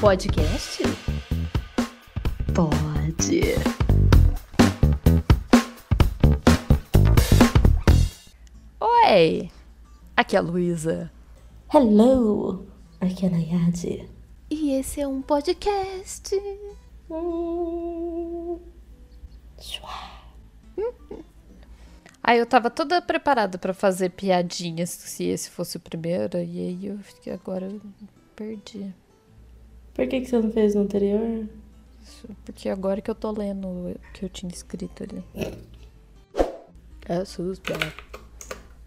[0.00, 0.82] podcast?
[2.54, 3.40] Pode.
[8.78, 9.50] Oi!
[10.14, 11.10] Aqui é a Luísa.
[11.72, 12.66] Hello!
[13.00, 14.08] Aqui é a Nayade.
[14.50, 16.34] E esse é um podcast.
[17.10, 18.58] Hum.
[22.22, 26.86] Aí eu tava toda preparada pra fazer piadinhas se esse fosse o primeiro, e aí
[26.86, 27.80] eu fiquei agora eu
[28.34, 28.92] perdi.
[29.96, 31.48] Por que, que você não fez no anterior?
[32.02, 35.24] Isso, Porque agora que eu tô lendo o que eu tinha escrito ali.
[37.08, 38.04] Esses back,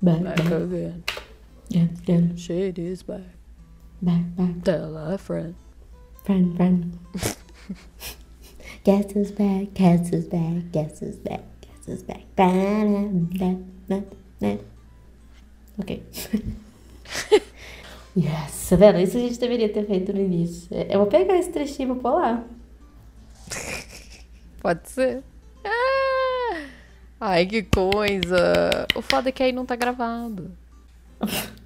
[0.02, 1.04] Back, back back, again.
[1.72, 3.24] again, is back.
[4.04, 4.62] Back, back.
[4.64, 5.56] Tell a friend.
[6.26, 7.00] Friend, friend.
[8.84, 12.22] guess who's back, guess who's back, guess who's back, guess who's back.
[15.80, 16.04] Ok.
[18.20, 19.00] yes, tá vendo?
[19.00, 20.68] Isso a gente deveria ter feito no início.
[20.90, 22.44] Eu vou pegar esse trechinho e vou lá.
[24.62, 25.24] Pode ser.
[25.64, 26.62] Ah!
[27.20, 28.88] Ai, que coisa.
[28.96, 30.52] O foda é que aí não tá gravado.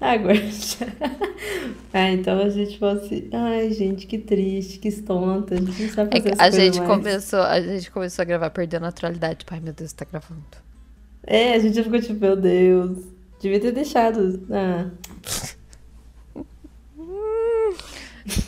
[0.00, 0.86] Agora já.
[1.96, 3.28] Ah, então a gente fosse.
[3.32, 5.54] Ai, gente, que triste, que estonta.
[5.54, 6.82] A gente não sabe É fazer as a gente mais.
[6.82, 9.38] começou, a gente começou a gravar perdendo a naturalidade.
[9.40, 10.42] Tipo, ai meu Deus, tá gravando.
[11.22, 12.98] É, a gente já ficou tipo, meu Deus.
[13.44, 14.42] Devia ter deixado.
[14.50, 14.90] Ah,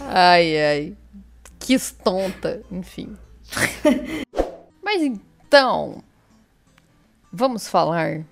[0.00, 0.96] Ai, ai.
[1.58, 3.14] Que estonta, enfim.
[4.82, 6.02] Mas então,
[7.30, 8.24] vamos falar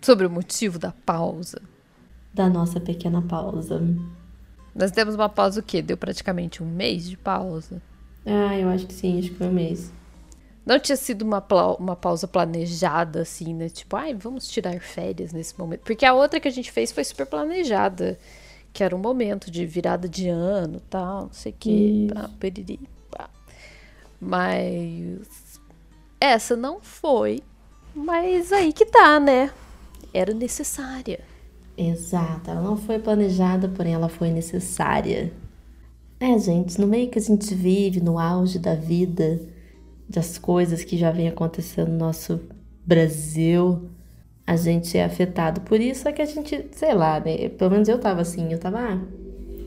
[0.00, 1.60] sobre o motivo da pausa.
[2.32, 3.82] da nossa pequena pausa.
[4.74, 5.82] Nós temos uma pausa o quê?
[5.82, 7.82] Deu praticamente um mês de pausa.
[8.24, 9.92] Ah, eu acho que sim, acho que foi um mês.
[10.64, 11.44] Não tinha sido uma,
[11.78, 13.68] uma pausa planejada, assim, né?
[13.68, 15.80] Tipo, ai, vamos tirar férias nesse momento.
[15.80, 18.18] Porque a outra que a gente fez foi super planejada.
[18.72, 22.08] Que era um momento de virada de ano, tal, não sei o quê.
[22.12, 23.30] Pá, periri, pá.
[24.20, 25.60] Mas
[26.20, 27.42] essa não foi.
[27.94, 29.52] Mas aí que tá, né?
[30.12, 31.20] Era necessária.
[31.76, 35.32] Exato, ela não foi planejada, porém ela foi necessária.
[36.18, 39.40] É, gente, no meio que a gente vive, no auge da vida,
[40.08, 42.40] das coisas que já vem acontecendo no nosso
[42.86, 43.90] Brasil,
[44.46, 47.48] a gente é afetado por isso, é que a gente, sei lá, né?
[47.48, 49.00] Pelo menos eu tava assim, eu tava, ah,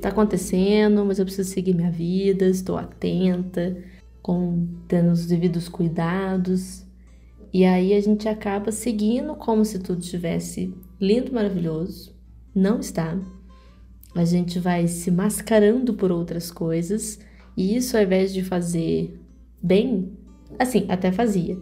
[0.02, 3.76] tá acontecendo, mas eu preciso seguir minha vida, estou atenta,
[4.22, 6.86] com tendo os devidos cuidados.
[7.52, 12.16] E aí a gente acaba seguindo como se tudo estivesse lindo, maravilhoso.
[12.54, 13.18] Não está.
[14.14, 17.20] A gente vai se mascarando por outras coisas.
[17.56, 19.20] E isso, ao invés de fazer
[19.62, 20.12] bem,
[20.58, 21.58] assim, até fazia.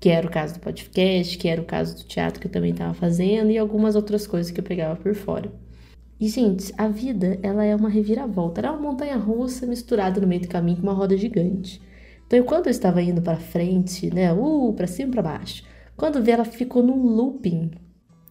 [0.00, 2.72] Que era o caso do podcast, que era o caso do teatro que eu também
[2.72, 5.52] estava fazendo e algumas outras coisas que eu pegava por fora.
[6.18, 8.60] E, gente, a vida, ela é uma reviravolta.
[8.60, 11.80] Ela é uma montanha russa misturada no meio do caminho com uma roda gigante.
[12.26, 15.64] Então, quando eu estava indo para frente, né, uh, para cima para baixo,
[15.96, 17.72] quando vi ela ficou num looping.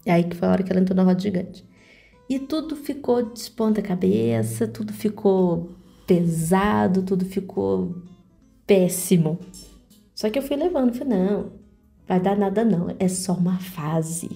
[0.06, 1.66] É aí que foi a hora que ela entrou na roda gigante.
[2.29, 5.72] E tudo ficou de ponta cabeça, tudo ficou
[6.07, 7.95] pesado, tudo ficou
[8.66, 9.38] péssimo.
[10.22, 11.52] Só que eu fui levando, falei, não,
[12.08, 14.30] vai dar nada não, é só uma fase.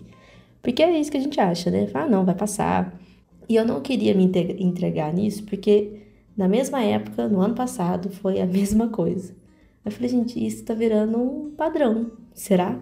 [0.60, 1.88] Porque é isso que a gente acha, né?
[1.94, 3.00] Ah, não, vai passar.
[3.48, 4.24] E eu não queria me
[4.60, 6.02] entregar nisso, porque
[6.36, 9.36] na mesma época, no ano passado, foi a mesma coisa.
[9.86, 12.14] Eu falei, gente, isso tá virando um padrão.
[12.34, 12.72] Será?
[12.72, 12.80] O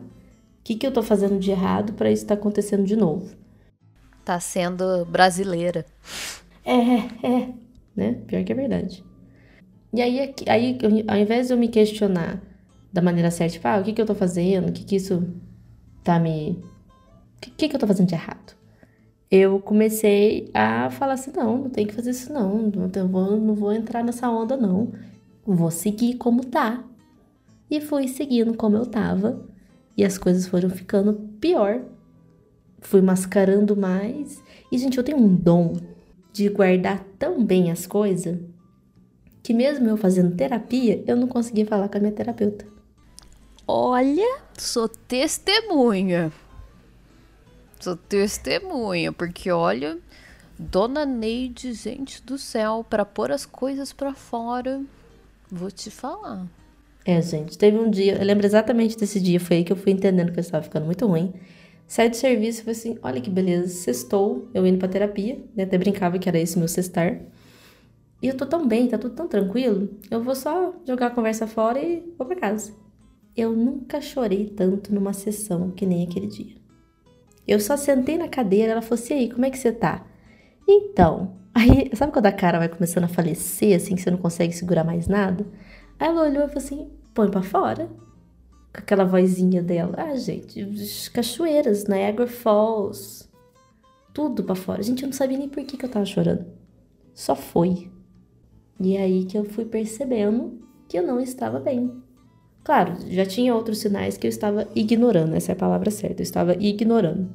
[0.64, 3.36] que, que eu tô fazendo de errado para isso estar acontecendo de novo?
[4.24, 5.86] Tá sendo brasileira.
[6.64, 6.72] É,
[7.28, 7.50] é,
[7.94, 8.14] né?
[8.26, 9.04] Pior que é verdade.
[9.94, 12.53] E aí, aí ao invés de eu me questionar
[12.94, 14.70] da maneira certa, tipo, ah, o que, que eu tô fazendo?
[14.70, 15.28] O que, que isso
[16.04, 16.52] tá me.
[17.38, 18.54] O que, que, que eu tô fazendo de errado?
[19.32, 22.72] Eu comecei a falar assim: não, não tem que fazer isso, não.
[22.72, 24.94] Não, vou, não vou entrar nessa onda, não.
[25.44, 26.84] Vou seguir como tá.
[27.70, 29.44] E fui seguindo como eu tava.
[29.98, 31.82] E as coisas foram ficando pior.
[32.80, 34.40] Fui mascarando mais.
[34.72, 35.74] E, gente, eu tenho um dom
[36.32, 38.40] de guardar tão bem as coisas
[39.42, 42.73] que mesmo eu fazendo terapia, eu não conseguia falar com a minha terapeuta.
[43.66, 46.34] Olha, sou testemunha.
[47.80, 49.98] Sou testemunha, porque olha,
[50.60, 54.82] Dona Neide, gente do céu, pra pôr as coisas pra fora,
[55.50, 56.46] vou te falar.
[57.06, 59.94] É, gente, teve um dia, eu lembro exatamente desse dia, foi aí que eu fui
[59.94, 61.34] entendendo que eu estava ficando muito ruim.
[61.88, 65.64] Saí do serviço e falei assim: olha que beleza, sextou, eu indo pra terapia, né?
[65.64, 67.22] Até brincava que era esse meu sextar.
[68.22, 71.48] E eu tô tão bem, tá tudo tão tranquilo, eu vou só jogar a conversa
[71.48, 72.83] fora e vou pra casa.
[73.36, 76.56] Eu nunca chorei tanto numa sessão que nem aquele dia.
[77.48, 80.06] Eu só sentei na cadeira, ela falou assim: aí, como é que você tá?
[80.68, 84.54] Então, Aí, sabe quando a cara vai começando a falecer, assim, que você não consegue
[84.54, 85.46] segurar mais nada?
[86.00, 87.88] Aí ela olhou e falou assim: põe pra fora.
[88.74, 89.94] Com aquela vozinha dela.
[89.98, 90.66] Ah, gente,
[91.12, 93.30] cachoeiras, Niagara Falls.
[94.12, 94.82] Tudo pra fora.
[94.82, 96.46] Gente, eu não sabia nem por que, que eu tava chorando.
[97.14, 97.92] Só foi.
[98.80, 100.60] E aí que eu fui percebendo
[100.90, 102.03] que eu não estava bem.
[102.64, 106.24] Claro, já tinha outros sinais que eu estava ignorando, essa é a palavra certa, eu
[106.24, 107.30] estava ignorando.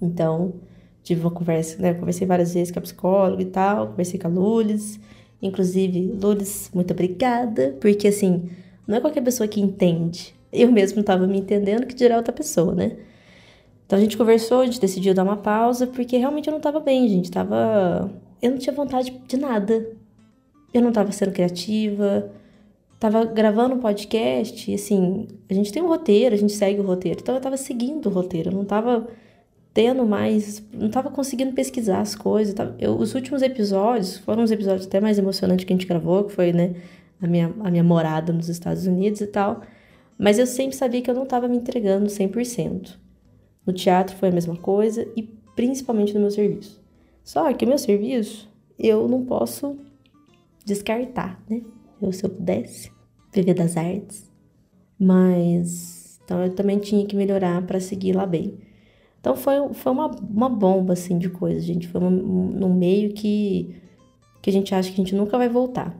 [0.00, 0.54] Então,
[1.02, 1.94] tive uma conversa, né?
[1.94, 5.00] Conversei várias vezes com a psicóloga e tal, conversei com a Lulis.
[5.42, 8.48] Inclusive, Lulis, muito obrigada, porque assim,
[8.86, 10.34] não é qualquer pessoa que entende.
[10.52, 12.96] Eu mesmo estava me entendendo, que dirá outra pessoa, né?
[13.86, 16.80] Então a gente conversou, a gente decidiu dar uma pausa, porque realmente eu não estava
[16.80, 17.30] bem, gente.
[17.30, 18.10] Tava.
[18.42, 19.88] Eu não tinha vontade de nada.
[20.74, 22.30] Eu não estava sendo criativa.
[22.98, 26.82] Tava gravando um podcast, e assim, a gente tem um roteiro, a gente segue o
[26.82, 27.20] roteiro.
[27.20, 29.06] Então eu tava seguindo o roteiro, eu não tava
[29.74, 32.54] tendo mais, não tava conseguindo pesquisar as coisas.
[32.54, 36.24] Tava, eu, os últimos episódios foram os episódios até mais emocionantes que a gente gravou,
[36.24, 36.74] que foi, né,
[37.20, 39.60] a minha, a minha morada nos Estados Unidos e tal.
[40.18, 42.96] Mas eu sempre sabia que eu não tava me entregando 100%.
[43.66, 46.82] No teatro foi a mesma coisa e principalmente no meu serviço.
[47.22, 48.48] Só que o meu serviço
[48.78, 49.76] eu não posso
[50.64, 51.60] descartar, né?
[52.00, 52.90] Eu, se eu pudesse
[53.32, 54.30] viver das artes.
[54.98, 58.58] Mas então eu também tinha que melhorar para seguir lá bem.
[59.20, 61.86] Então foi, foi uma, uma bomba assim de coisas, gente.
[61.86, 63.76] Foi um, num meio que,
[64.42, 65.96] que a gente acha que a gente nunca vai voltar.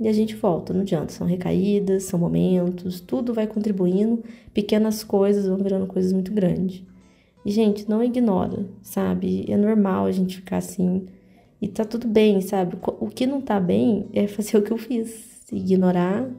[0.00, 1.12] E a gente volta, não adianta.
[1.12, 4.22] São recaídas, são momentos, tudo vai contribuindo.
[4.54, 6.82] Pequenas coisas vão virando coisas muito grandes.
[7.44, 9.44] E, gente, não ignora, sabe?
[9.48, 11.06] É normal a gente ficar assim.
[11.60, 12.76] E tá tudo bem, sabe?
[13.00, 15.46] O que não tá bem é fazer o que eu fiz.
[15.50, 16.30] Ignorar,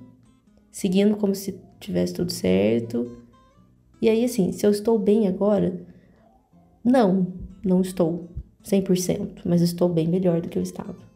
[0.71, 3.17] seguindo como se tivesse tudo certo.
[4.01, 5.85] E aí, assim, se eu estou bem agora,
[6.83, 7.33] não,
[7.63, 8.29] não estou
[8.63, 11.09] 100%, mas estou bem melhor do que eu estava.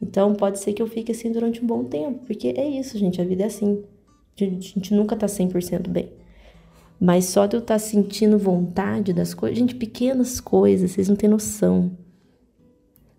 [0.00, 3.20] Então pode ser que eu fique assim durante um bom tempo, porque é isso, gente,
[3.20, 3.82] a vida é assim.
[4.40, 6.12] A gente nunca tá 100% bem.
[6.98, 11.16] Mas só de eu estar tá sentindo vontade das coisas, gente, pequenas coisas, vocês não
[11.16, 11.96] têm noção.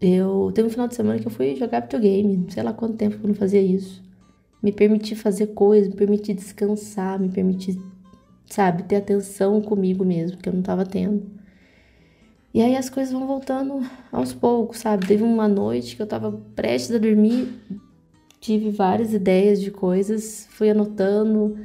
[0.01, 3.19] Eu teve um final de semana que eu fui jogar videogame, sei lá quanto tempo
[3.19, 4.01] que eu não fazia isso.
[4.61, 7.79] Me permitir fazer coisas, me permitir descansar, me permitir,
[8.47, 11.23] sabe, ter atenção comigo mesmo, que eu não tava tendo.
[12.53, 13.81] E aí as coisas vão voltando
[14.11, 15.07] aos poucos, sabe?
[15.07, 17.47] Teve uma noite que eu tava prestes a dormir,
[18.39, 21.57] tive várias ideias de coisas, fui anotando.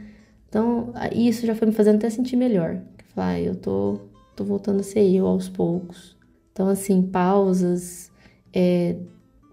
[0.48, 2.80] Então, isso já foi me fazendo até sentir melhor.
[3.14, 3.98] Falar, ah, eu tô,
[4.36, 6.14] tô voltando a ser eu aos poucos.
[6.52, 8.12] Então, assim, pausas,
[8.58, 8.97] é,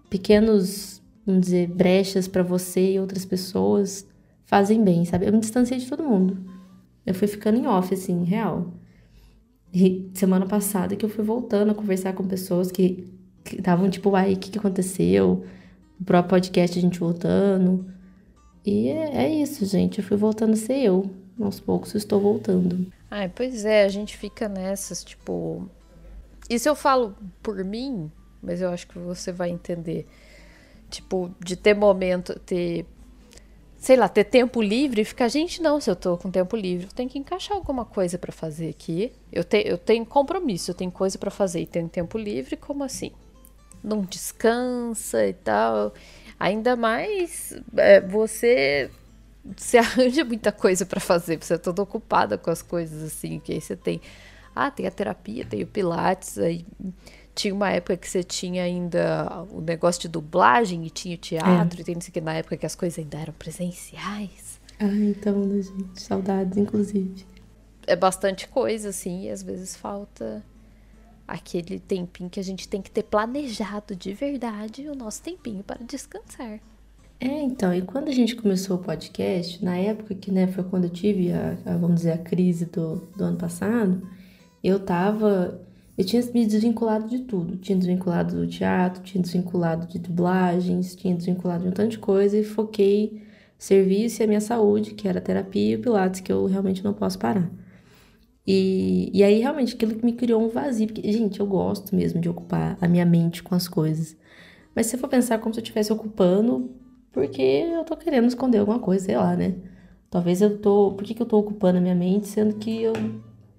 [0.08, 4.08] pequenos, vamos dizer, brechas para você e outras pessoas
[4.46, 5.26] fazem bem, sabe?
[5.26, 6.38] Eu me distanciei de todo mundo.
[7.04, 8.72] Eu fui ficando em off, assim, real.
[9.70, 13.06] E semana passada que eu fui voltando a conversar com pessoas que
[13.44, 15.44] estavam tipo, ai, o que, que aconteceu?
[16.00, 17.84] O próprio podcast a gente voltando.
[18.64, 19.98] E é, é, isso, gente.
[19.98, 21.10] Eu fui voltando a ser eu.
[21.38, 22.90] Aos poucos eu estou voltando.
[23.10, 25.68] Ai, pois é, a gente fica nessas, tipo.
[26.48, 28.10] Isso eu falo por mim,
[28.44, 30.06] mas eu acho que você vai entender.
[30.90, 32.86] Tipo, de ter momento, ter
[33.84, 36.86] sei lá, ter tempo livre e ficar, gente, não, se eu tô com tempo livre,
[36.86, 39.12] eu tenho que encaixar alguma coisa para fazer aqui.
[39.30, 42.82] Eu, te, eu tenho compromisso, eu tenho coisa para fazer e tenho tempo livre, como
[42.82, 43.12] assim?
[43.82, 45.92] Não descansa e tal.
[46.40, 48.90] Ainda mais é, você
[49.54, 53.52] se arranja muita coisa para fazer, você é toda ocupada com as coisas assim, que
[53.52, 54.00] aí você tem.
[54.56, 56.64] Ah, tem a terapia, tem o Pilates, aí
[57.34, 61.78] tinha uma época que você tinha ainda o negócio de dublagem e tinha o teatro,
[61.78, 61.82] é.
[61.82, 64.60] e tem não sei o que, na época que as coisas ainda eram presenciais.
[64.78, 66.00] Ah, então, né, gente?
[66.00, 67.26] Saudades, inclusive.
[67.86, 70.44] É bastante coisa, assim, e às vezes falta
[71.26, 75.82] aquele tempinho que a gente tem que ter planejado de verdade o nosso tempinho para
[75.84, 76.60] descansar.
[77.20, 80.84] É, então, e quando a gente começou o podcast, na época que, né, foi quando
[80.84, 84.06] eu tive a, a vamos dizer, a crise do, do ano passado,
[84.62, 85.60] eu tava
[85.96, 87.56] eu tinha me desvinculado de tudo.
[87.56, 92.36] Tinha desvinculado do teatro, tinha desvinculado de dublagens, tinha desvinculado de um tanto de coisa
[92.36, 93.22] e foquei
[93.56, 96.92] serviço e a minha saúde, que era terapia e o pilates, que eu realmente não
[96.92, 97.50] posso parar.
[98.46, 100.86] E, e aí, realmente, aquilo que me criou um vazio.
[100.88, 104.16] Porque, gente, eu gosto mesmo de ocupar a minha mente com as coisas.
[104.74, 106.70] Mas se você for pensar como se eu estivesse ocupando,
[107.12, 109.54] porque eu tô querendo esconder alguma coisa, sei lá, né?
[110.10, 110.92] Talvez eu tô.
[110.92, 112.92] Por que, que eu tô ocupando a minha mente, sendo que eu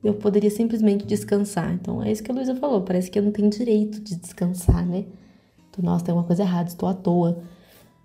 [0.06, 1.74] eu poderia simplesmente descansar.
[1.74, 4.86] Então é isso que a Luísa falou, parece que eu não tenho direito de descansar,
[4.86, 5.06] né?
[5.70, 7.42] Então, nossa, tem uma coisa errada, estou à toa.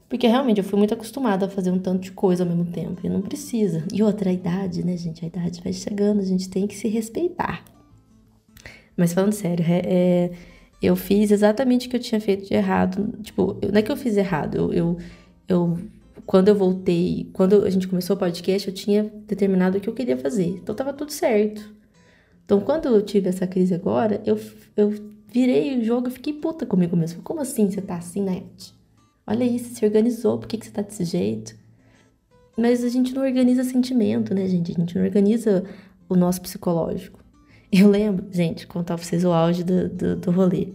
[0.09, 3.01] Porque realmente eu fui muito acostumada a fazer um tanto de coisa ao mesmo tempo.
[3.05, 3.85] E não precisa.
[3.93, 5.25] E outra, a idade, né, gente?
[5.25, 7.65] A idade vai chegando, a gente tem que se respeitar.
[8.97, 10.31] Mas falando sério, é, é,
[10.83, 13.13] eu fiz exatamente o que eu tinha feito de errado.
[13.23, 14.99] Tipo, não é que eu fiz errado, eu, eu,
[15.47, 15.79] eu
[16.27, 19.95] quando eu voltei, quando a gente começou o podcast, eu tinha determinado o que eu
[19.95, 20.49] queria fazer.
[20.49, 21.80] Então tava tudo certo.
[22.51, 24.37] Então quando eu tive essa crise agora, eu,
[24.77, 24.93] eu
[25.29, 27.23] virei o jogo e fiquei puta comigo mesmo.
[27.23, 28.75] Como assim você tá assim, Net?
[29.25, 31.55] Olha isso, se organizou, por que, que você tá desse jeito?
[32.59, 34.73] Mas a gente não organiza sentimento, né, gente?
[34.73, 35.63] A gente não organiza
[36.09, 37.21] o nosso psicológico.
[37.71, 40.73] Eu lembro, gente, contar pra vocês o auge do, do, do rolê.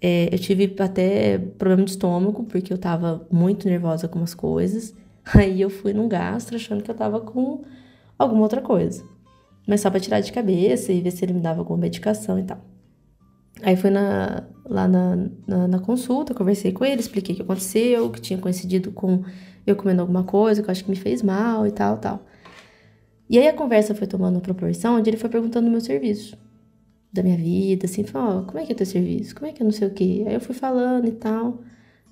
[0.00, 4.94] É, eu tive até problema de estômago, porque eu tava muito nervosa com umas coisas.
[5.36, 7.62] Aí eu fui num gastro achando que eu tava com
[8.18, 9.04] alguma outra coisa.
[9.66, 12.42] Mas só pra tirar de cabeça e ver se ele me dava alguma medicação e
[12.42, 12.58] tal.
[13.62, 18.10] Aí fui na, lá na, na, na, consulta, conversei com ele, expliquei o que aconteceu,
[18.10, 19.22] que tinha coincidido com
[19.66, 22.24] eu comendo alguma coisa, que eu acho que me fez mal e tal, tal.
[23.28, 26.36] E aí a conversa foi tomando uma proporção onde ele foi perguntando o meu serviço,
[27.12, 29.34] da minha vida, assim, falou, oh, como é que é teu serviço?
[29.34, 30.24] Como é que é não sei o quê?
[30.26, 31.60] Aí eu fui falando e tal.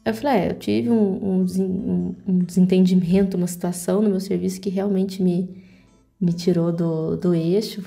[0.05, 4.61] Aí eu falei, é, eu tive um, um, um desentendimento, uma situação no meu serviço
[4.61, 5.63] que realmente me,
[6.21, 7.83] me tirou do, do eixo,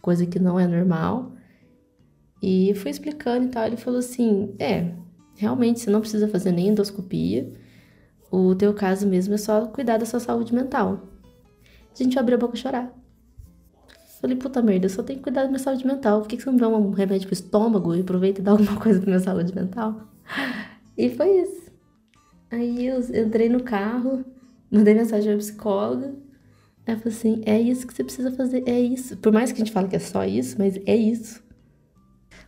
[0.00, 1.32] coisa que não é normal.
[2.42, 3.66] E fui explicando e tal.
[3.66, 4.92] Ele falou assim: é,
[5.36, 7.50] realmente você não precisa fazer nem endoscopia.
[8.30, 11.08] O teu caso mesmo é só cuidar da sua saúde mental.
[11.64, 12.92] A gente abriu a boca a chorar.
[14.20, 16.20] Falei, puta merda, eu só tenho que cuidar da minha saúde mental.
[16.20, 18.98] Por que, você não dá um remédio pro estômago e aproveita e dá alguma coisa
[18.98, 20.08] pra minha saúde mental?
[20.96, 21.70] E foi isso.
[22.50, 24.24] Aí eu entrei no carro,
[24.70, 26.14] mandei mensagem pra psicóloga.
[26.86, 29.16] Ela falou assim: é isso que você precisa fazer, é isso.
[29.16, 31.44] Por mais que a gente fale que é só isso, mas é isso.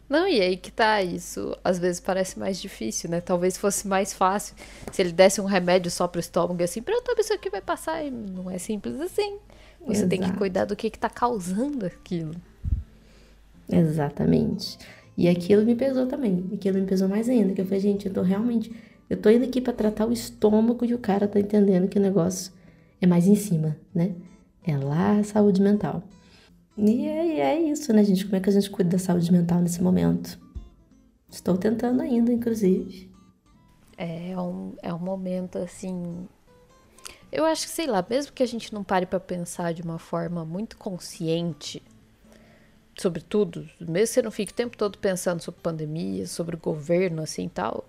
[0.08, 3.20] Não, e aí que tá, isso às vezes parece mais difícil, né?
[3.20, 4.54] Talvez fosse mais fácil
[4.90, 8.02] se ele desse um remédio só pro estômago, assim, pronto, isso aqui vai passar.
[8.02, 9.38] E não é simples assim.
[9.80, 10.08] Você Exato.
[10.08, 12.34] tem que cuidar do que que tá causando aquilo.
[13.70, 14.78] Exatamente.
[15.16, 16.48] E aquilo me pesou também.
[16.54, 18.72] Aquilo me pesou mais ainda, que eu falei, gente, eu tô realmente...
[19.10, 22.02] Eu tô indo aqui para tratar o estômago e o cara tá entendendo que o
[22.02, 22.52] negócio
[23.00, 24.14] é mais em cima, né?
[24.62, 26.02] É lá a saúde mental.
[26.76, 28.24] E é, é, isso, né, gente?
[28.24, 30.38] Como é que a gente cuida da saúde mental nesse momento?
[31.28, 33.10] Estou tentando ainda, inclusive.
[33.96, 36.28] É um, é um momento assim.
[37.32, 39.98] Eu acho que, sei lá, mesmo que a gente não pare para pensar de uma
[39.98, 41.82] forma muito consciente
[42.96, 46.58] sobre tudo, mesmo que você não fique o tempo todo pensando sobre pandemia, sobre o
[46.58, 47.84] governo, assim tal,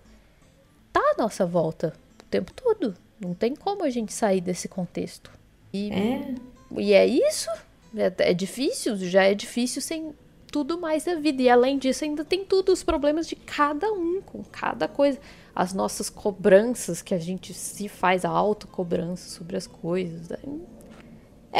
[0.92, 2.94] tá à nossa volta o tempo todo.
[3.20, 5.30] Não tem como a gente sair desse contexto.
[5.72, 6.34] E é,
[6.78, 7.50] e é isso.
[7.94, 10.12] É, é difícil, já é difícil sem
[10.50, 11.42] tudo mais da vida.
[11.42, 15.18] E além disso, ainda tem tudo os problemas de cada um, com cada coisa.
[15.54, 20.30] As nossas cobranças, que a gente se faz a autocobrança sobre as coisas.
[20.30, 20.38] É,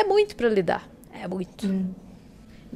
[0.00, 0.88] é muito para lidar.
[1.12, 1.66] É muito.
[1.66, 1.92] Hum.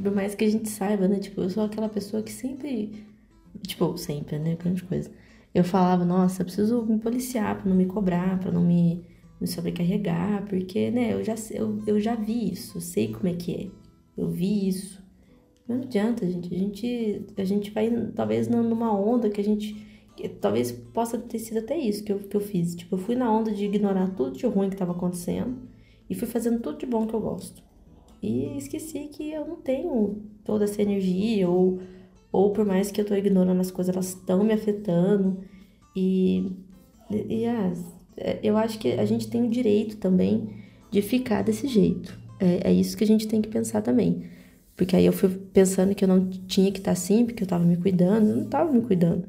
[0.01, 1.19] Por mais que a gente saiba, né?
[1.19, 3.07] Tipo, eu sou aquela pessoa que sempre.
[3.67, 4.57] Tipo, sempre, né?
[4.57, 5.11] Grande coisa.
[5.55, 9.05] Eu falava, nossa, eu preciso me policiar pra não me cobrar, pra não me
[9.41, 13.35] me sobrecarregar, porque, né, eu já, eu, eu já vi isso, eu sei como é
[13.35, 13.71] que é,
[14.21, 15.03] eu vi isso.
[15.67, 19.75] Mas não adianta, gente, a gente, a gente vai talvez numa onda que a gente,
[20.17, 23.15] que, talvez possa ter sido até isso que eu, que eu fiz, tipo, eu fui
[23.15, 25.59] na onda de ignorar tudo de ruim que estava acontecendo
[26.09, 27.63] e fui fazendo tudo de bom que eu gosto.
[28.23, 31.81] E esqueci que eu não tenho toda essa energia, ou,
[32.35, 35.39] ou por mais que eu tô ignorando as coisas, elas estão me afetando.
[35.95, 36.51] E,
[37.09, 37.81] e, as,
[38.17, 40.49] é, eu acho que a gente tem o direito também
[40.91, 42.19] de ficar desse jeito.
[42.41, 44.25] É, é, isso que a gente tem que pensar também.
[44.75, 47.65] Porque aí eu fui pensando que eu não tinha que estar assim, porque eu estava
[47.65, 49.29] me cuidando, eu não estava me cuidando.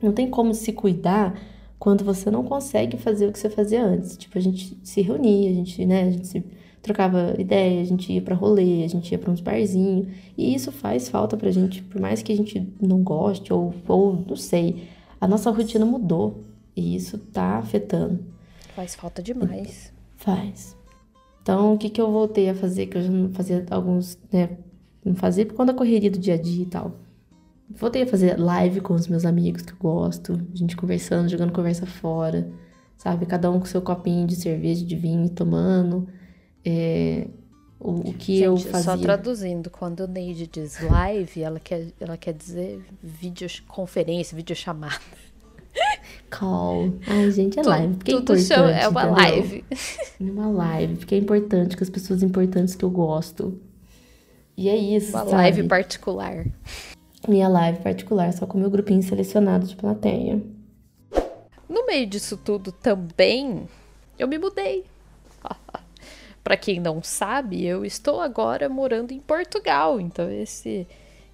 [0.00, 1.36] Não tem como se cuidar
[1.76, 4.16] quando você não consegue fazer o que você fazia antes.
[4.16, 6.44] Tipo, a gente se reunia, a gente, né, a gente se
[6.82, 10.72] trocava ideia, a gente ia para rolê, a gente ia para uns barzinhos, e isso
[10.72, 14.88] faz falta pra gente, por mais que a gente não goste ou ou não sei,
[15.20, 16.42] a nossa rotina mudou.
[16.74, 18.24] E isso tá afetando.
[18.74, 19.92] Faz falta demais.
[20.16, 20.76] Faz.
[21.42, 24.56] Então, o que, que eu voltei a fazer, que eu já não fazia alguns, né?
[25.04, 26.92] Não fazia por conta da correria do dia a dia e tal.
[27.68, 31.52] Voltei a fazer live com os meus amigos que eu gosto, a gente conversando, jogando
[31.52, 32.48] conversa fora,
[32.96, 33.26] sabe?
[33.26, 36.06] Cada um com seu copinho de cerveja, de vinho, tomando.
[36.64, 37.26] É,
[37.78, 38.82] o, o, que gente, eu fazia.
[38.82, 45.00] Só traduzindo, quando o Neide diz live, ela quer, ela quer dizer videoconferência, videochamada.
[46.30, 46.94] Call.
[47.06, 47.94] Ai, gente, é live.
[47.96, 48.52] Porque é importante.
[48.52, 49.22] é uma entendeu?
[49.22, 49.64] live.
[49.70, 53.60] É uma live, porque é importante com as pessoas importantes que eu gosto.
[54.56, 55.10] E é isso.
[55.10, 55.32] Uma sabe?
[55.32, 56.46] live particular.
[57.28, 60.42] Minha live particular, só com meu grupinho selecionado de plateia.
[61.68, 63.68] No meio disso tudo também,
[64.18, 64.84] eu me mudei.
[66.42, 70.00] Para quem não sabe, eu estou agora morando em Portugal.
[70.00, 70.86] Então esse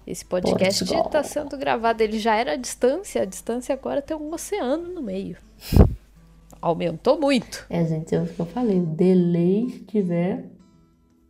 [0.07, 4.33] Esse podcast está sendo gravado, ele já era à distância, a distância agora tem um
[4.33, 5.37] oceano no meio.
[6.61, 7.65] Aumentou muito.
[7.69, 8.79] É, gente, é o que eu falei.
[8.79, 10.45] O delay, se tiver,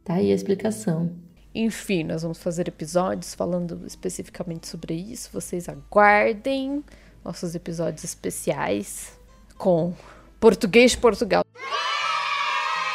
[0.04, 1.12] tá aí a explicação.
[1.54, 5.30] Enfim, nós vamos fazer episódios falando especificamente sobre isso.
[5.34, 6.84] Vocês aguardem
[7.24, 9.20] nossos episódios especiais
[9.58, 9.94] com
[10.40, 11.44] português de Portugal.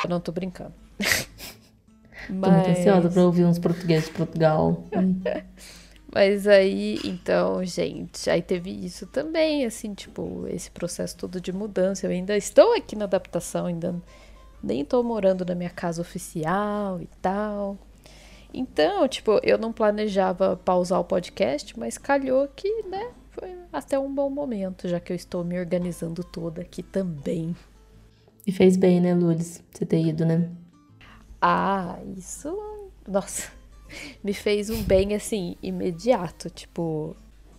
[0.08, 0.74] Não tô brincando.
[2.26, 4.84] Tô muito ansiosa pra ouvir uns portugueses de Portugal.
[4.96, 5.20] Hum.
[6.14, 12.06] Mas aí, então, gente, aí teve isso também, assim, tipo, esse processo todo de mudança.
[12.06, 14.00] Eu ainda estou aqui na adaptação, ainda
[14.62, 17.76] nem tô morando na minha casa oficial e tal.
[18.52, 24.14] Então, tipo, eu não planejava pausar o podcast, mas calhou que, né, foi até um
[24.14, 27.56] bom momento, já que eu estou me organizando toda aqui também.
[28.46, 29.62] E fez bem, né, Lourdes?
[29.72, 30.50] Você ter ido, né?
[31.40, 32.56] Ah, isso,
[33.06, 33.50] nossa,
[34.22, 37.16] me fez um bem assim imediato, tipo,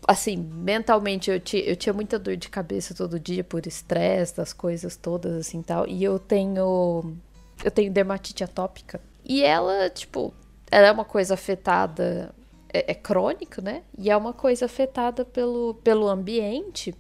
[0.08, 4.54] assim, mentalmente eu, ti, eu tinha muita dor de cabeça todo dia por estresse, das
[4.54, 7.16] coisas todas assim, tal, e eu tenho
[7.64, 9.00] eu tenho dermatite atópica.
[9.24, 10.34] E ela, tipo,
[10.70, 12.34] ela é uma coisa afetada
[12.72, 13.84] é, é crônico, né?
[13.98, 16.94] E é uma coisa afetada pelo pelo ambiente,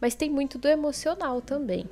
[0.00, 1.86] mas tem muito do emocional também.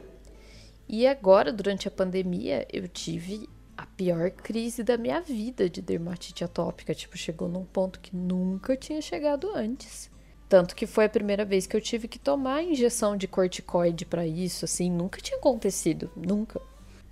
[0.89, 6.45] E agora, durante a pandemia, eu tive a pior crise da minha vida de dermatite
[6.45, 6.95] atópica.
[6.95, 10.11] Tipo, chegou num ponto que nunca tinha chegado antes.
[10.49, 14.27] Tanto que foi a primeira vez que eu tive que tomar injeção de corticoide para
[14.27, 16.61] isso, assim, nunca tinha acontecido, nunca.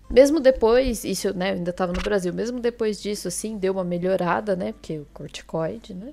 [0.09, 3.83] Mesmo depois, isso, né, eu ainda tava no Brasil, mesmo depois disso, assim, deu uma
[3.83, 6.13] melhorada, né, porque o corticoide, né,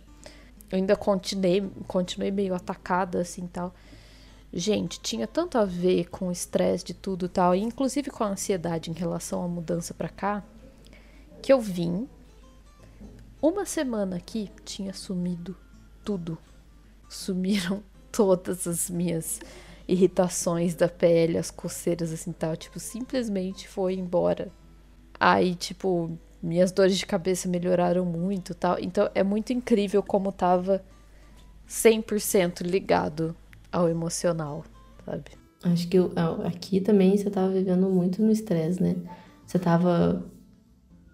[0.72, 3.76] eu ainda continuei, continuei meio atacada, assim, tal.
[4.52, 8.24] Gente, tinha tanto a ver com o estresse de tudo e tal, e inclusive com
[8.24, 10.44] a ansiedade em relação à mudança para cá,
[11.42, 12.08] que eu vim.
[13.42, 15.56] Uma semana aqui tinha sumido
[16.04, 16.38] tudo.
[17.08, 19.40] Sumiram todas as minhas
[19.88, 24.52] irritações da pele, as coceiras assim tal, tipo, simplesmente foi embora.
[25.20, 28.80] Aí, tipo, minhas dores de cabeça melhoraram muito, tal.
[28.80, 30.84] Então é muito incrível como tava
[31.68, 33.36] 100% ligado
[33.72, 34.64] ao emocional,
[35.06, 35.32] sabe?
[35.64, 36.12] Acho que eu,
[36.46, 38.96] aqui também você tava vivendo muito no estresse, né?
[39.46, 40.24] Você tava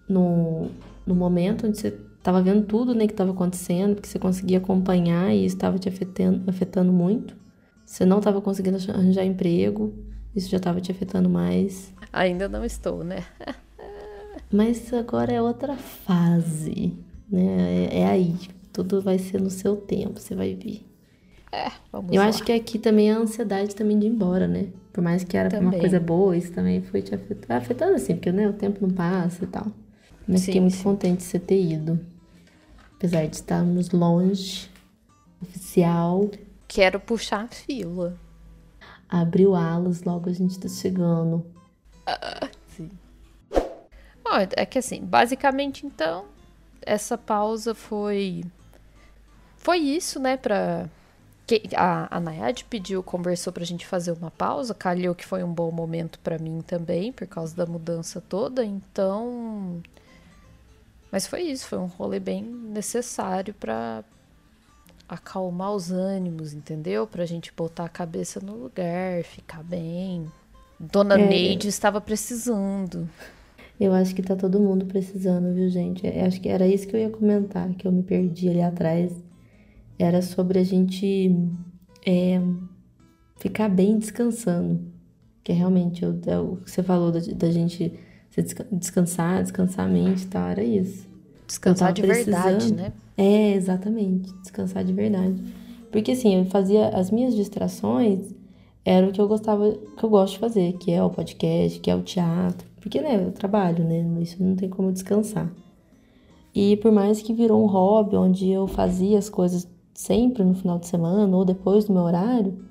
[0.08, 0.70] no,
[1.06, 1.92] no momento onde você
[2.22, 5.90] tava vendo tudo né, que estava acontecendo, porque você conseguia acompanhar e isso estava te
[5.90, 7.36] afetando, afetando muito.
[7.86, 9.94] Você não estava conseguindo arranjar emprego,
[10.36, 11.94] isso já estava te afetando mais.
[12.12, 13.24] Ainda não estou, né?
[14.52, 16.94] Mas agora é outra fase,
[17.30, 17.88] né?
[17.92, 18.36] É, é aí.
[18.72, 20.86] Tudo vai ser no seu tempo, você vai ver.
[21.56, 22.28] É, vamos Eu lá.
[22.30, 24.68] acho que aqui também a ansiedade também de ir embora, né?
[24.94, 25.80] Por mais que era uma Também.
[25.80, 29.44] coisa boa, isso também foi te afetando, afetando assim, porque né, o tempo não passa
[29.44, 29.68] e tal.
[30.28, 30.84] Mas Sim, fiquei muito sim.
[30.84, 32.00] contente de você ter ido.
[32.98, 34.70] Apesar de estarmos longe,
[35.42, 36.30] oficial,
[36.68, 38.20] Quero puxar a fila.
[39.10, 41.44] abriu alas, logo a gente tá chegando.
[42.68, 42.90] Sim.
[44.24, 46.26] Bom, é que assim, basicamente então,
[46.82, 48.44] essa pausa foi.
[49.58, 50.38] Foi isso, né?
[50.38, 50.90] Pra.
[51.48, 54.74] Que a, a Nayade pediu, conversou pra gente fazer uma pausa.
[54.74, 58.66] Calhou que foi um bom momento pra mim também, por causa da mudança toda.
[58.66, 59.82] Então.
[61.12, 64.04] Mas foi isso, foi um rolê bem necessário pra
[65.08, 67.06] acalmar os ânimos, entendeu?
[67.06, 70.30] Pra gente botar a cabeça no lugar, ficar bem.
[70.80, 71.28] Dona É.
[71.28, 73.08] Neide estava precisando.
[73.80, 76.06] Eu acho que tá todo mundo precisando, viu, gente?
[76.06, 79.12] Eu acho que era isso que eu ia comentar, que eu me perdi ali atrás.
[79.98, 81.32] Era sobre a gente
[82.06, 82.42] é,
[83.38, 84.82] ficar bem descansando.
[85.44, 87.94] Que é realmente eu- é o que você falou da, da gente
[88.72, 91.08] descansar, descansar a mente e tal, era isso.
[91.48, 92.94] Descansar de verdade, né?
[93.18, 95.36] É, exatamente, descansar de verdade.
[95.92, 98.34] Porque assim, eu fazia as minhas distrações,
[98.84, 101.90] era o que eu gostava, que eu gosto de fazer, que é o podcast, que
[101.90, 102.68] é o teatro.
[102.82, 104.06] Porque, né, eu trabalho, né?
[104.22, 105.52] Isso não tem como descansar.
[106.54, 110.78] E por mais que virou um hobby, onde eu fazia as coisas sempre no final
[110.78, 112.64] de semana ou depois do meu horário,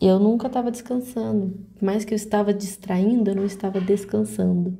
[0.00, 1.58] eu nunca estava descansando.
[1.74, 4.78] Por mais que eu estava distraindo, eu não estava descansando.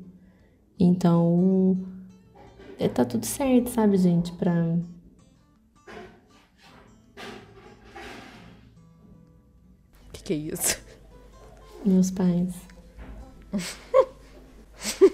[0.79, 1.77] Então,
[2.79, 4.31] é, tá tudo certo, sabe, gente?
[4.33, 4.53] Pra.
[10.07, 10.81] O que, que é isso?
[11.85, 12.55] Meus pais.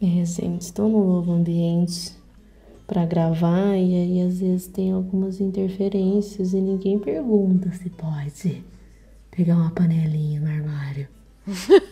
[0.00, 2.21] é, gente, estou num novo ambiente
[2.92, 8.62] para gravar e aí às vezes tem algumas interferências e ninguém pergunta se pode
[9.30, 11.08] pegar uma panelinha no armário.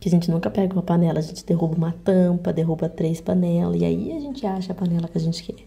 [0.00, 3.80] que a gente nunca pega uma panela, a gente derruba uma tampa, derruba três panelas
[3.80, 5.64] e aí a gente acha a panela que a gente quer.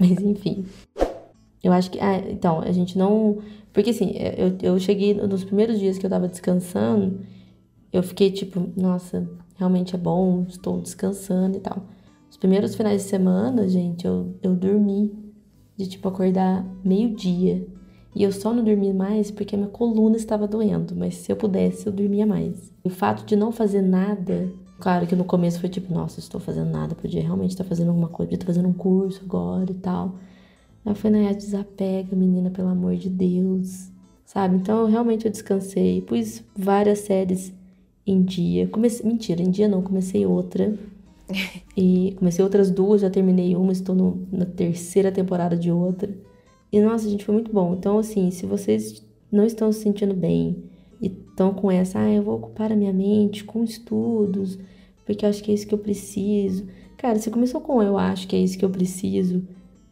[0.00, 0.64] Mas enfim.
[1.62, 2.00] Eu acho que.
[2.00, 3.42] Ah, então, a gente não.
[3.70, 7.20] Porque assim, eu, eu cheguei nos primeiros dias que eu tava descansando,
[7.92, 11.82] eu fiquei tipo, nossa, realmente é bom, estou descansando e tal.
[12.42, 15.14] Os primeiros finais de semana, gente, eu, eu dormi
[15.76, 17.64] de tipo acordar meio-dia.
[18.16, 21.86] E eu só não dormi mais porque minha coluna estava doendo, mas se eu pudesse,
[21.86, 22.72] eu dormia mais.
[22.82, 26.68] O fato de não fazer nada, claro que no começo foi tipo, nossa, estou fazendo
[26.68, 30.16] nada, podia realmente estar fazendo alguma coisa, podia estar fazendo um curso agora e tal.
[30.84, 33.88] Aí foi, Nayá, desapega, menina, pelo amor de Deus,
[34.24, 34.56] sabe?
[34.56, 37.52] Então, eu, realmente eu descansei, pus várias séries
[38.04, 38.66] em dia.
[38.66, 40.76] Comecei, mentira, em dia não, comecei outra.
[41.76, 46.14] e comecei outras duas, já terminei uma, estou no, na terceira temporada de outra.
[46.72, 47.74] E nossa, gente, foi muito bom.
[47.74, 50.64] Então, assim, se vocês não estão se sentindo bem
[51.00, 54.58] e estão com essa, ah, eu vou ocupar a minha mente com estudos,
[55.04, 56.66] porque eu acho que é isso que eu preciso.
[56.96, 59.42] Cara, você começou com eu acho que é isso que eu preciso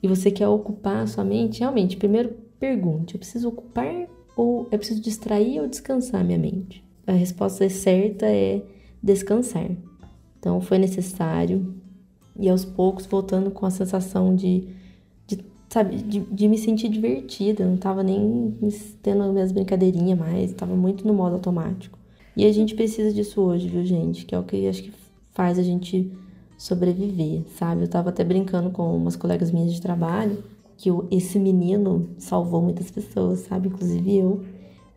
[0.03, 4.79] e você quer ocupar a sua mente, realmente, primeiro pergunte: eu preciso ocupar ou eu
[4.79, 6.85] preciso distrair ou descansar minha mente?
[7.07, 8.63] A resposta certa é
[9.03, 9.71] descansar.
[10.41, 11.73] Então, foi necessário
[12.37, 14.67] e aos poucos voltando com a sensação de
[15.71, 18.59] sabe, de, de me sentir divertida, não tava nem
[19.01, 21.99] tendo minhas brincadeirinhas mais, tava muito no modo automático.
[22.37, 24.27] E a gente precisa disso hoje, viu, gente?
[24.27, 24.93] Que é o que acho que
[25.31, 26.13] faz a gente
[26.59, 27.83] sobreviver, sabe?
[27.83, 30.43] Eu tava até brincando com umas colegas minhas de trabalho
[30.77, 33.69] que esse menino salvou muitas pessoas, sabe?
[33.69, 34.45] Inclusive eu.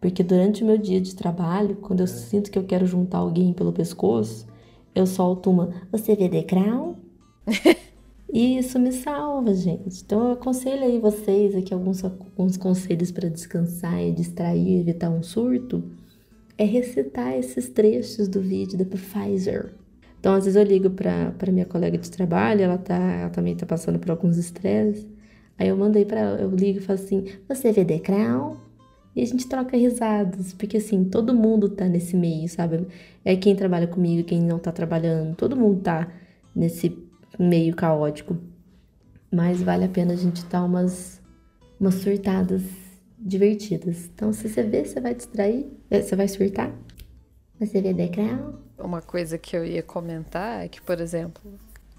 [0.02, 3.54] Porque durante o meu dia de trabalho, quando eu sinto que eu quero juntar alguém
[3.54, 4.46] pelo pescoço,
[4.96, 6.96] eu solto uma Você vê Crown?
[8.34, 10.02] E isso me salva, gente.
[10.04, 15.22] Então eu aconselho aí vocês aqui alguns, alguns conselhos para descansar e distrair, evitar um
[15.22, 15.84] surto.
[16.58, 19.76] É recitar esses trechos do vídeo da Pfizer.
[20.20, 23.68] Então, às vezes eu ligo para minha colega de trabalho, ela, tá, ela também tá
[23.68, 25.06] passando por alguns estresses.
[25.60, 28.56] Aí eu mandei para ela, eu ligo e falo assim: "Você vê Crown?"
[29.16, 32.88] E a gente troca risadas, porque assim, todo mundo tá nesse meio, sabe?
[33.24, 36.12] É quem trabalha comigo, quem não tá trabalhando, todo mundo tá
[36.56, 36.98] nesse
[37.38, 38.38] meio caótico.
[39.32, 41.22] Mas vale a pena a gente dar umas,
[41.80, 42.64] umas surtadas
[43.18, 44.10] divertidas.
[44.14, 46.72] Então, se você vê, você vai distrair, é, você vai surtar.
[47.60, 48.60] Você vê decral.
[48.78, 51.42] Uma coisa que eu ia comentar é que, por exemplo,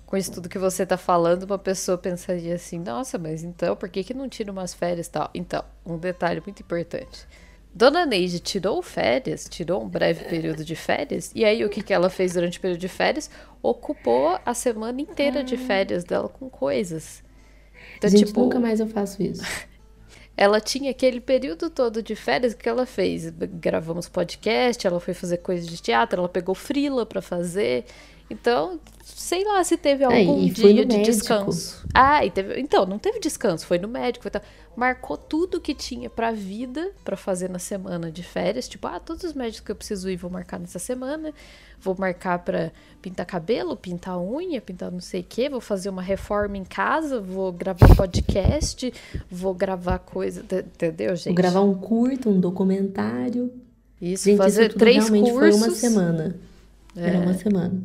[0.05, 3.89] com isso tudo que você tá falando, uma pessoa pensaria assim, nossa, mas então, por
[3.89, 5.31] que, que não tira umas férias e tal?
[5.35, 7.27] Então, um detalhe muito importante.
[7.75, 11.93] Dona Neide tirou férias, tirou um breve período de férias, e aí o que, que
[11.93, 13.29] ela fez durante o período de férias?
[13.61, 17.23] Ocupou a semana inteira de férias dela com coisas.
[17.97, 19.43] Então, Gente, tipo, nunca mais eu faço isso.
[20.37, 23.31] ela tinha aquele período todo de férias que ela fez.
[23.31, 27.85] Gravamos podcast, ela foi fazer coisas de teatro, ela pegou frila para fazer.
[28.31, 31.85] Então, sei lá se teve algum é, dia de descanso.
[31.93, 34.43] Ah, e teve, então, não teve descanso, foi no médico, foi tal.
[34.75, 39.23] Marcou tudo que tinha pra vida para fazer na semana de férias, tipo, ah, todos
[39.23, 41.33] os médicos que eu preciso ir vou marcar nessa semana.
[41.81, 46.01] Vou marcar para pintar cabelo, pintar unha, pintar não sei o quê, vou fazer uma
[46.01, 48.91] reforma em casa, vou gravar podcast,
[49.31, 51.27] vou gravar coisa, entendeu, gente?
[51.27, 53.53] Vou gravar um curto, um documentário.
[54.01, 55.33] Isso, gente, fazer isso três cursos.
[55.33, 56.37] Foi uma semana.
[56.97, 57.09] É.
[57.09, 57.83] Era uma semana.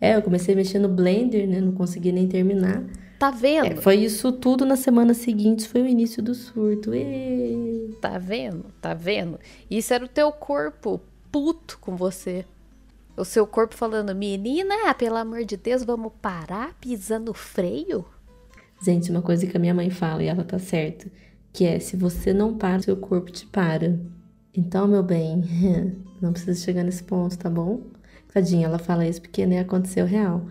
[0.00, 1.60] É, eu comecei a mexer no Blender, né?
[1.60, 2.84] Não consegui nem terminar.
[3.18, 3.66] Tá vendo?
[3.66, 6.94] É, foi isso tudo na semana seguinte, foi o início do surto.
[6.94, 7.96] E...
[8.00, 8.66] Tá vendo?
[8.80, 9.40] Tá vendo?
[9.68, 11.00] Isso era o teu corpo
[11.32, 12.44] puto com você.
[13.16, 18.04] O seu corpo falando, menina, pelo amor de Deus, vamos parar pisando freio?
[18.80, 21.10] Gente, uma coisa que a minha mãe fala, e ela tá certa,
[21.52, 23.98] que é, se você não para, seu corpo te para.
[24.54, 25.42] Então, meu bem,
[26.22, 27.80] não precisa chegar nesse ponto, tá bom?
[28.32, 30.42] Tadinha, ela fala isso porque nem né, aconteceu real.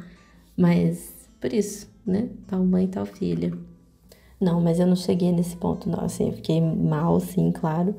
[0.56, 2.30] Mas por isso, né?
[2.48, 3.54] Tal mãe, tal filha.
[4.40, 6.02] Não, mas eu não cheguei nesse ponto, não.
[6.04, 7.96] Assim, eu fiquei mal, sim, claro.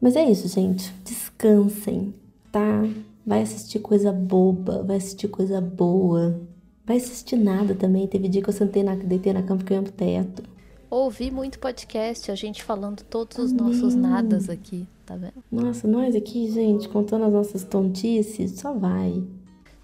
[0.00, 0.92] Mas é isso, gente.
[1.04, 2.14] Descansem,
[2.50, 2.82] tá?
[3.26, 6.40] Vai assistir coisa boba, vai assistir coisa boa.
[6.86, 8.06] Vai assistir nada também.
[8.06, 10.42] Teve dia que eu sentei na, deitei na cama e fiquei no teto.
[10.90, 13.62] Ouvi muito podcast, a gente falando todos os Amém.
[13.62, 15.42] nossos nadas aqui tá vendo?
[15.50, 19.24] Nossa, nós aqui, gente, contando as nossas tontices, só vai.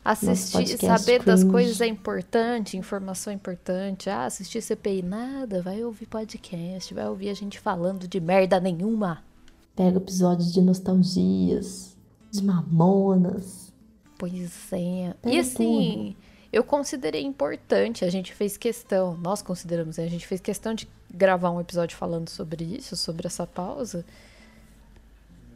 [0.05, 1.25] Assistir, saber cringe.
[1.25, 4.11] das coisas é importante, informação é importante.
[4.11, 9.25] Ah, assistir CPI nada, vai ouvir podcast, vai ouvir a gente falando de merda nenhuma.
[9.75, 11.97] Pega episódios de nostalgias,
[12.31, 13.73] de mamonas.
[14.19, 15.15] Pois é.
[15.23, 16.27] Pega e assim, tudo.
[16.53, 20.87] eu considerei importante, a gente fez questão, nós consideramos, né, a gente fez questão de
[21.11, 24.05] gravar um episódio falando sobre isso, sobre essa pausa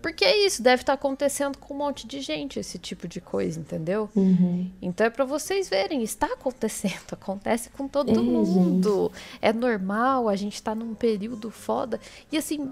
[0.00, 3.20] Porque é isso, deve estar tá acontecendo com um monte de gente esse tipo de
[3.20, 4.08] coisa, entendeu?
[4.14, 4.70] Uhum.
[4.80, 9.10] Então é para vocês verem, está acontecendo, acontece com todo é, mundo.
[9.12, 9.38] Gente.
[9.42, 12.00] É normal, a gente tá num período foda.
[12.30, 12.70] E assim,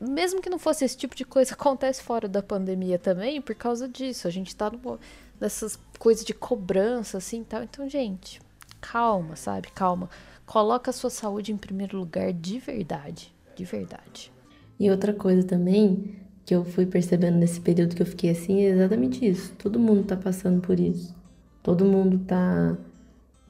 [0.00, 3.88] mesmo que não fosse esse tipo de coisa, acontece fora da pandemia também, por causa
[3.88, 4.26] disso.
[4.26, 4.98] A gente tá numa,
[5.40, 7.62] nessas coisas de cobrança, assim tal.
[7.62, 8.40] Então, gente,
[8.80, 9.70] calma, sabe?
[9.70, 10.10] Calma.
[10.44, 13.32] Coloca a sua saúde em primeiro lugar de verdade.
[13.54, 14.32] De verdade.
[14.78, 18.70] E outra coisa também que eu fui percebendo nesse período que eu fiquei assim é
[18.70, 19.52] exatamente isso.
[19.58, 21.14] Todo mundo tá passando por isso.
[21.62, 22.76] Todo mundo tá.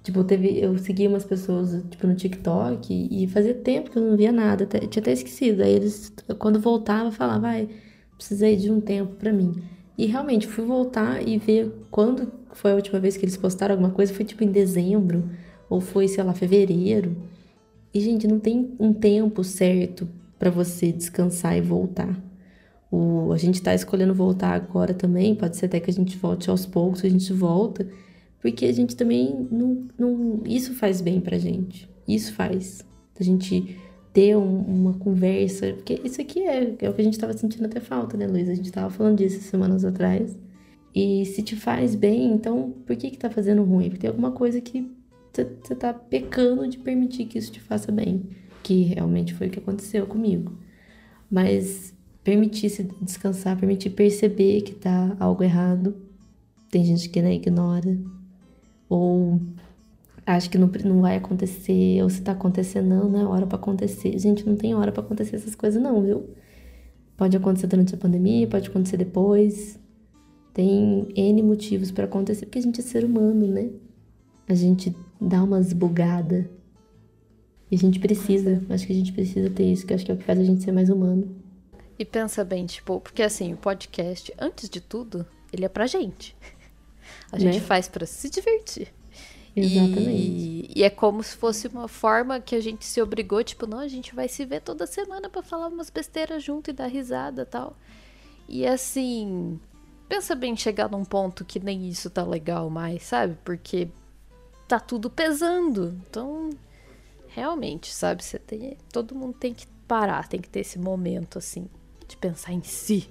[0.02, 4.16] Tipo, teve, eu segui umas pessoas, tipo, no TikTok e fazia tempo que eu não
[4.16, 5.62] via nada, até, tinha até esquecido.
[5.62, 7.68] Aí eles, quando voltava, falavam, vai,
[8.16, 9.62] precisei de um tempo para mim.
[9.96, 13.90] E realmente, fui voltar e ver quando foi a última vez que eles postaram alguma
[13.90, 15.30] coisa, foi tipo em dezembro,
[15.70, 17.16] ou foi, sei lá, fevereiro.
[17.92, 20.06] E, gente, não tem um tempo certo
[20.38, 22.14] para você descansar e voltar.
[22.94, 26.48] O, a gente está escolhendo voltar agora também, pode ser até que a gente volte
[26.48, 27.88] aos poucos, a gente volta,
[28.40, 31.88] porque a gente também não, não isso faz bem pra gente.
[32.06, 32.84] Isso faz.
[33.18, 33.76] A gente
[34.12, 37.64] ter um, uma conversa, porque isso aqui é, é o que a gente estava sentindo
[37.64, 38.48] até falta, né, Luiz?
[38.48, 40.38] A gente estava falando disso semanas atrás.
[40.94, 43.86] E se te faz bem, então por que que tá fazendo ruim?
[43.88, 44.88] Porque tem alguma coisa que
[45.32, 48.22] você tá pecando de permitir que isso te faça bem,
[48.62, 50.52] que realmente foi o que aconteceu comigo.
[51.28, 51.92] Mas
[52.24, 55.94] permitir se descansar, permitir perceber que tá algo errado.
[56.70, 57.96] Tem gente que né, ignora.
[58.88, 59.38] Ou
[60.26, 63.56] acha que não, não vai acontecer, ou se tá acontecendo, não, não é hora para
[63.56, 64.18] acontecer.
[64.18, 66.30] Gente, não tem hora para acontecer essas coisas, não, viu?
[67.16, 69.78] Pode acontecer durante a pandemia, pode acontecer depois.
[70.54, 73.70] Tem N motivos para acontecer, porque a gente é ser humano, né?
[74.48, 76.46] A gente dá umas bugadas.
[77.70, 80.14] E a gente precisa, acho que a gente precisa ter isso, que acho que é
[80.14, 81.43] o que faz a gente ser mais humano.
[81.98, 86.36] E pensa bem, tipo, porque assim, o podcast, antes de tudo, ele é pra gente.
[87.30, 87.64] A gente né?
[87.64, 88.92] faz para se divertir.
[89.56, 90.10] Exatamente.
[90.10, 93.78] E, e, é como se fosse uma forma que a gente se obrigou, tipo, não,
[93.78, 97.46] a gente vai se ver toda semana para falar umas besteiras junto e dar risada
[97.46, 97.76] tal.
[98.48, 99.60] E assim,
[100.08, 103.36] pensa bem chegar num ponto que nem isso tá legal mais, sabe?
[103.44, 103.88] Porque
[104.66, 105.96] tá tudo pesando.
[106.08, 106.50] Então,
[107.28, 108.24] realmente, sabe?
[108.24, 111.68] Você tem, todo mundo tem que parar, tem que ter esse momento assim
[112.06, 113.08] de pensar em si.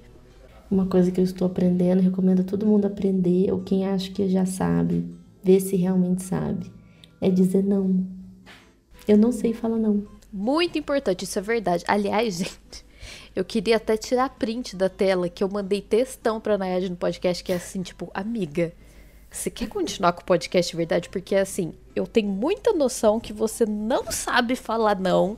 [0.70, 4.28] Uma coisa que eu estou aprendendo, recomendo a todo mundo aprender, ou quem acha que
[4.28, 5.06] já sabe,
[5.44, 6.72] ver se realmente sabe,
[7.22, 8.06] é dizer não.
[9.08, 10.06] Eu não sei falar não.
[10.32, 11.84] Muito importante, isso é verdade.
[11.88, 12.86] Aliás, gente,
[13.36, 17.44] eu queria até tirar print da tela que eu mandei textão pra Nayade no podcast,
[17.44, 18.74] que é assim, tipo, amiga,
[19.30, 21.10] você quer continuar com o podcast de verdade?
[21.10, 25.38] Porque assim, eu tenho muita noção que você não sabe falar não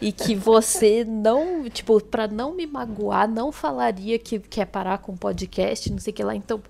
[0.00, 5.12] e que você não, tipo, para não me magoar, não falaria que quer parar com
[5.12, 6.34] o podcast, não sei o que lá.
[6.34, 6.60] Então,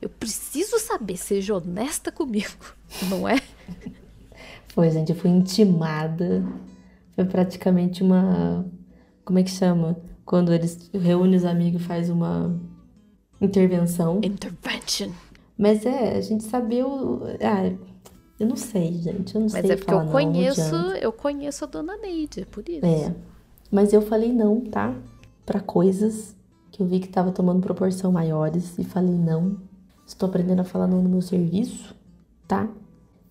[0.00, 2.74] eu preciso saber, seja honesta comigo,
[3.10, 3.40] não é?
[4.68, 6.44] Foi, gente, eu fui intimada.
[7.14, 8.64] Foi praticamente uma.
[9.24, 9.96] Como é que chama?
[10.24, 12.56] Quando eles reúnem os amigos e faz uma
[13.40, 14.20] intervenção.
[14.22, 15.10] Intervention.
[15.56, 17.24] Mas é, a gente sabia o.
[17.42, 17.76] Ah,
[18.38, 19.34] eu não sei, gente.
[19.34, 19.72] Eu não mas sei.
[19.72, 22.86] é porque falar, eu conheço, não, eu conheço a dona Neide, é por isso.
[22.86, 23.14] É.
[23.70, 24.94] Mas eu falei não, tá?
[25.44, 26.36] Para coisas
[26.70, 29.56] que eu vi que tava tomando proporção maiores e falei não.
[30.06, 31.94] Estou aprendendo a falar não no meu serviço,
[32.46, 32.68] tá?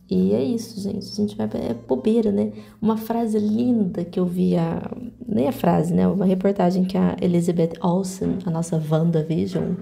[0.10, 1.06] E é isso, gente.
[1.06, 1.50] A gente vai.
[1.54, 2.54] É bobeira, né?
[2.82, 4.90] Uma frase linda que eu vi a.
[5.26, 6.08] Nem a frase, né?
[6.08, 9.74] Uma reportagem que a Elizabeth Olsen, a nossa Wanda Vision,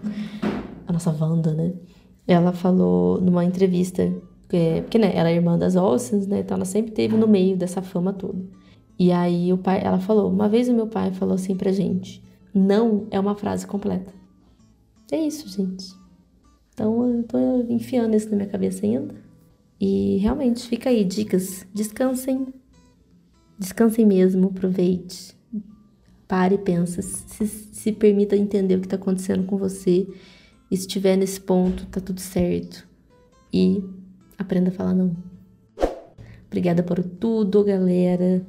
[0.87, 1.73] a nossa Wanda, né?
[2.27, 4.11] Ela falou numa entrevista
[4.45, 6.39] porque, porque né, ela é irmã das Olsens, né?
[6.39, 8.45] Então ela sempre teve no meio dessa fama toda.
[8.97, 12.23] E aí o pai, ela falou, uma vez o meu pai falou assim pra gente:
[12.53, 14.13] "Não é uma frase completa".
[15.11, 15.93] É isso, gente.
[16.73, 17.37] Então eu tô
[17.69, 19.15] enfiando isso na minha cabeça ainda.
[19.79, 22.47] E realmente fica aí dicas, descansem.
[23.57, 25.35] Descansem mesmo, aproveite.
[26.27, 30.07] Pare e pensa, se, se permita entender o que está acontecendo com você.
[30.71, 32.87] E se estiver nesse ponto, tá tudo certo.
[33.53, 33.83] E
[34.37, 35.15] Aprenda a falar não.
[36.47, 38.45] Obrigada por tudo, galera.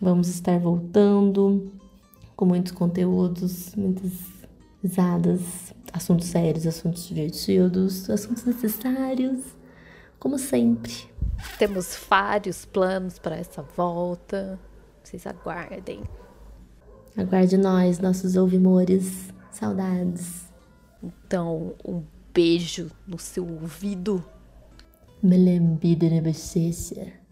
[0.00, 1.72] Vamos estar voltando
[2.34, 4.12] com muitos conteúdos, muitas
[4.82, 9.40] risadas, assuntos sérios, assuntos divertidos, assuntos necessários,
[10.18, 10.92] como sempre.
[11.58, 14.58] Temos vários planos para essa volta.
[15.02, 16.02] Vocês aguardem.
[17.16, 19.32] Aguarde nós, nossos ouvimores.
[19.50, 20.46] Saudades.
[21.02, 22.02] Então, um
[22.34, 24.22] beijo no seu ouvido.
[25.26, 27.24] me lembidine bissesse.